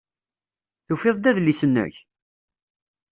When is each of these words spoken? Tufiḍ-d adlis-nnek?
Tufiḍ-d 0.87 1.29
adlis-nnek? 1.29 1.95